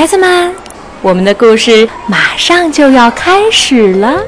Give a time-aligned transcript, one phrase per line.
[0.00, 0.54] 孩子们，
[1.02, 4.24] 我们的故事马上就要开始了。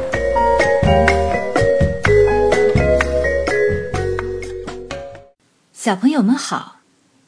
[5.72, 6.80] 小朋友们好，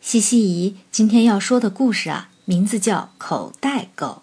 [0.02, 4.22] 西西姨今天要说的故事啊，名字叫《口袋狗》，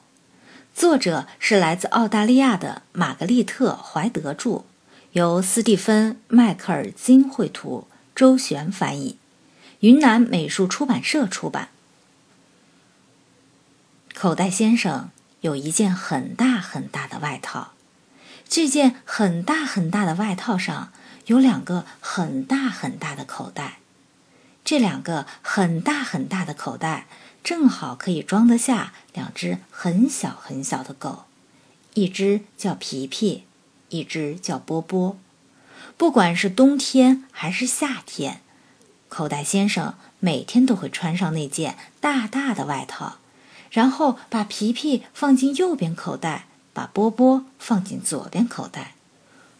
[0.79, 4.65] 作者是来自澳大利亚的玛格丽特·怀德著，
[5.13, 9.17] 由斯蒂芬·迈克尔金绘图，周璇翻译，
[9.79, 11.69] 云南美术出版社出版。
[14.21, 17.71] 口袋先生有一件很大很大的外套，
[18.47, 20.93] 这件很大很大的外套上
[21.25, 23.79] 有两个很大很大的口袋。
[24.63, 27.07] 这两个很大很大的口袋，
[27.43, 31.23] 正好可以装得下两只很小很小的狗，
[31.95, 33.45] 一只叫皮皮，
[33.89, 35.17] 一只叫波波。
[35.97, 38.41] 不管是冬天还是夏天，
[39.09, 43.17] 口袋先生每天都会穿上那件大大的外套，
[43.71, 48.93] 然后把皮皮放进右边口袋，把波波放进左边口袋。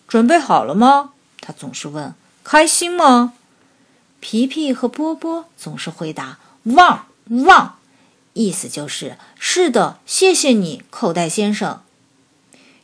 [0.08, 1.14] 准备好了吗？
[1.40, 2.14] 他总是问。
[2.44, 3.34] 开心吗？
[4.20, 6.40] 皮皮和波波总是回答
[6.76, 7.06] “旺
[7.46, 7.78] 旺”，
[8.34, 11.82] 意思就是“是的，谢谢你，口袋先生。”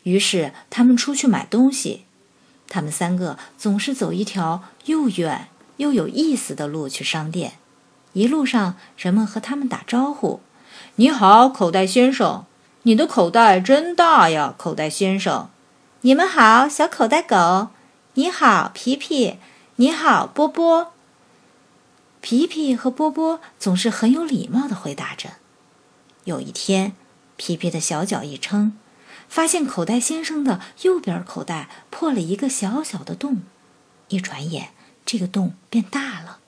[0.03, 2.05] 于是他们出去买东西。
[2.69, 7.53] 他们三个总是走一条又远又有意思的路去商店。
[8.13, 10.41] 一路上，人们和他们打招呼
[10.95, 12.45] ：“你好，口袋先生，
[12.83, 15.49] 你的口袋真大呀，口袋先生。
[16.01, 17.69] ”“你们好，小口袋狗。
[18.13, 19.37] ”“你好，皮皮。
[19.77, 20.93] ”“你好，波波。”
[22.21, 25.33] 皮皮和波波总是很有礼貌的回答着。
[26.23, 26.93] 有一天，
[27.35, 28.77] 皮皮的小脚一撑，
[29.29, 33.43] 发现口袋先生的右边口袋破了一个小小的洞。
[34.09, 34.69] 一转眼，
[35.05, 36.39] 这个洞变大了，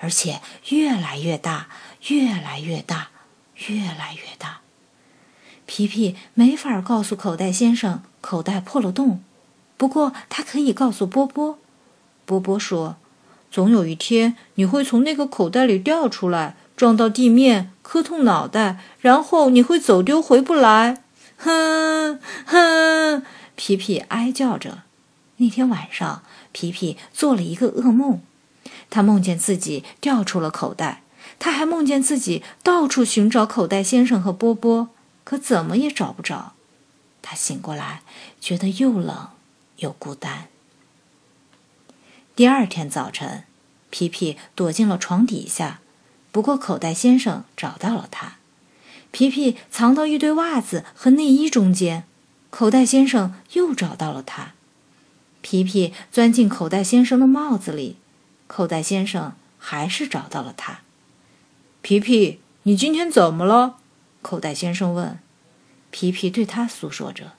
[0.00, 1.68] 而且越来越大，
[2.08, 3.08] 越来越大，
[3.68, 4.60] 越来越大。
[5.66, 9.22] 皮皮没法告诉口袋先生口袋破了洞，
[9.76, 11.58] 不过他可以告诉波波。
[12.24, 12.96] 波波说。
[13.48, 21.02] 总有一天，你会从那个口袋里掉出来，撞到地面，磕痛脑袋，然后你会走丢，回不来。
[21.38, 23.22] 哼哼，
[23.54, 24.82] 皮皮哀叫着。
[25.36, 28.20] 那天晚上，皮皮做了一个噩梦，
[28.90, 31.02] 他梦见自己掉出了口袋，
[31.38, 34.88] 他还梦见自己到处寻找口袋先生和波波，
[35.24, 36.54] 可怎么也找不着。
[37.22, 38.02] 他醒过来，
[38.40, 39.28] 觉得又冷
[39.78, 40.48] 又孤单。
[42.34, 43.44] 第二天早晨，
[43.90, 45.80] 皮皮躲进了床底下，
[46.30, 48.36] 不过口袋先生找到了他。
[49.10, 52.04] 皮皮藏到一堆袜子和内衣中间，
[52.50, 54.52] 口袋先生又找到了他。
[55.40, 57.96] 皮皮钻进口袋先生的帽子里，
[58.46, 60.80] 口袋先生还是找到了他。
[61.88, 63.76] 皮皮，你今天怎么了？
[64.20, 65.20] 口袋先生问。
[65.92, 67.34] 皮皮对他诉说着，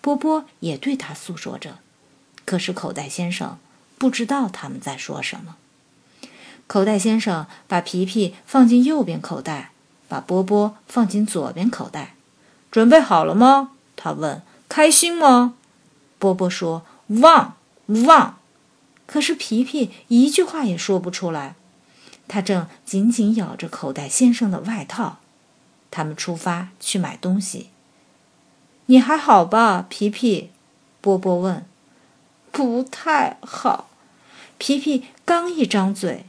[0.00, 1.80] 波波也对他诉说着，
[2.46, 3.58] 可是口袋先生。
[3.98, 5.56] 不知道他们在说什么。
[6.66, 9.72] 口袋先生把皮皮放进右边口袋，
[10.08, 12.14] 把波波放进左边口袋。
[12.70, 13.72] 准备好了吗？
[13.96, 14.40] 他问。
[14.70, 15.56] 开心吗？
[16.18, 16.86] 波波说
[17.20, 17.56] ：“旺
[18.06, 18.38] 旺。”
[19.04, 21.56] 可是皮皮一句话也说不出来。
[22.30, 25.18] 他正紧紧咬着口袋先生的外套。
[25.90, 27.70] 他们出发去买东西。
[28.86, 30.50] 你还好吧，皮皮？
[31.00, 31.66] 波波问。
[32.52, 33.90] 不太好。
[34.58, 36.26] 皮皮刚一张嘴，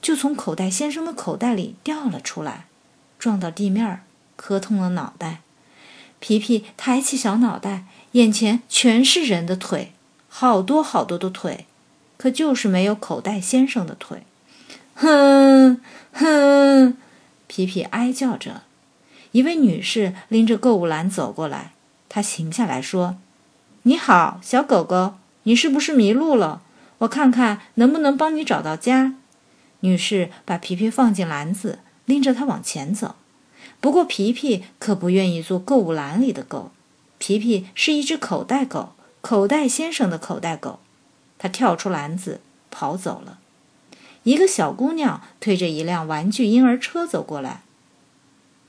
[0.00, 2.66] 就从口袋先生的口袋里掉了出来，
[3.18, 4.02] 撞到地面，
[4.36, 5.40] 磕痛了脑袋。
[6.20, 9.92] 皮皮抬起小脑袋，眼前全是人的腿，
[10.28, 11.66] 好多好多的腿，
[12.16, 14.22] 可就是没有口袋先生的腿。
[15.00, 15.80] 哼
[16.12, 16.94] 哼，
[17.46, 18.64] 皮皮哀叫着。
[19.32, 21.72] 一位女士拎着购物篮走过来，
[22.10, 23.16] 她停下来说
[23.84, 26.60] ：“你好，小狗狗，你是不是迷路了？”
[27.00, 29.14] 我看看能不能帮你找到家。
[29.80, 33.14] 女士把皮皮放进篮子，拎着它往前走。
[33.80, 36.72] 不过皮皮可不愿意做购物篮里的狗。
[37.16, 38.90] 皮皮是一只口袋狗，
[39.22, 40.80] 口袋先生的口袋狗。
[41.38, 43.38] 它跳出篮子跑走了。
[44.24, 47.62] 一个小姑娘推着一辆玩具婴儿车走过来。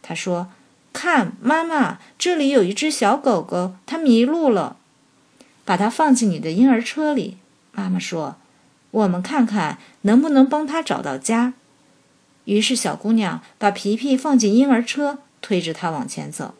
[0.01, 0.47] 她说
[0.93, 4.77] ：“看，妈妈，这里有一只小狗狗，它迷路了。
[5.63, 7.37] 把它放进你的婴儿车里。”
[7.73, 8.37] 妈妈说
[8.91, 11.53] ：“我们看看能不能帮它找到家。”
[12.45, 16.55] 于是小姑娘把皮皮放进婴儿车，推着它往前走。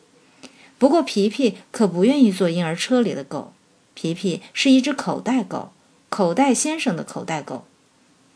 [0.78, 3.52] 不过皮皮可不愿意坐婴儿车里的狗。
[3.94, 5.72] 皮皮是一只口袋狗，
[6.08, 7.64] 口袋先生的口袋狗。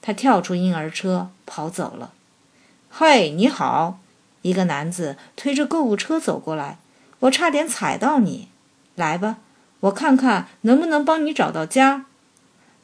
[0.01, 2.13] 他跳出婴儿车跑走了。
[2.91, 3.99] “嘿，你好！”
[4.43, 6.79] 一个男子推着购物车走过来，
[7.21, 8.49] 我差点踩到你。
[8.95, 9.39] 来吧，
[9.81, 12.07] 我看看能不能帮你找到家。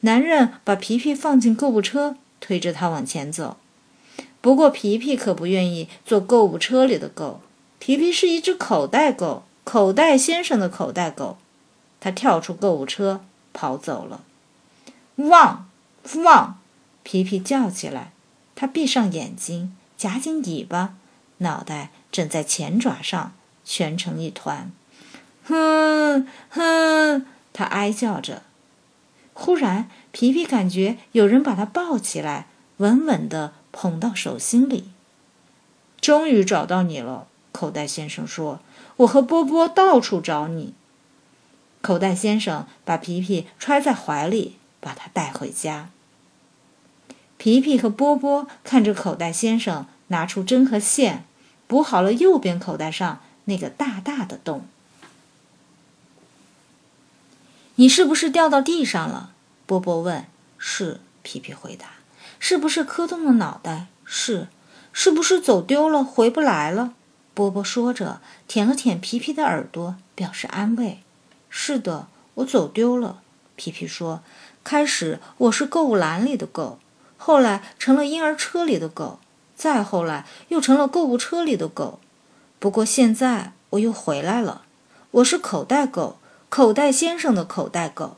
[0.01, 3.57] 男人把皮皮放进购物车，推着他往前走。
[4.41, 7.39] 不过皮皮可不愿意坐购物车里的狗。
[7.79, 11.37] 皮皮是一只口袋狗，口袋先生的口袋狗。
[12.01, 13.21] 他跳出购物车，
[13.53, 14.19] 跑走了。
[15.15, 15.69] 汪，
[16.25, 16.57] 汪！
[17.03, 18.11] 皮皮叫起来。
[18.55, 20.95] 他闭上眼睛，夹紧尾巴，
[21.39, 23.33] 脑袋枕在前爪上，
[23.65, 24.71] 蜷成一团。
[25.43, 28.43] 哼哼，他哀叫着。
[29.33, 32.45] 忽然，皮皮感觉有人把他抱起来，
[32.77, 34.91] 稳稳地捧到手心里。
[35.99, 38.59] 终于找到你了，口袋先生说
[38.97, 40.75] ：“我和波波到处找你。”
[41.81, 45.89] 口袋先生把皮皮揣在怀里，把他带回家。
[47.43, 51.25] 皮皮和波波看着口袋先生拿出针和线，
[51.67, 54.65] 补好了右边口袋上那个大大的洞。
[57.75, 59.31] 你是不是掉到地上了？
[59.65, 60.25] 波波问。
[60.57, 61.87] 是，皮皮回答。
[62.39, 63.87] 是不是磕动了脑袋？
[64.05, 64.47] 是。
[64.93, 66.93] 是不是走丢了，回不来了？
[67.33, 70.99] 波波说着，舔了舔皮皮的耳朵，表示安慰。
[71.49, 73.21] 是的，我走丢了。
[73.57, 74.21] 皮皮说。
[74.63, 76.79] 开始我是购物篮里的狗，
[77.25, 79.17] 后来成了婴儿车里的狗，
[79.55, 82.01] 再后来又成了购物车里的狗。
[82.59, 84.63] 不过现在我又回来了，
[85.11, 86.17] 我是口袋狗。
[86.49, 88.17] 口袋先生的口袋狗，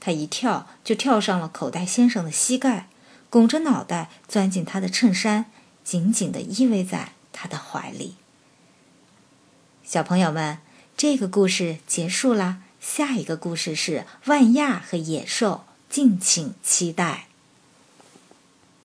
[0.00, 2.88] 他一跳就跳上了口袋先生的膝盖，
[3.30, 5.44] 拱着脑袋钻进他的衬衫，
[5.84, 8.16] 紧紧地依偎在他的怀里。
[9.84, 10.58] 小朋友们，
[10.96, 17.28] 这个故事结束啦，下一个故事是万亚和野兽，敬请期待。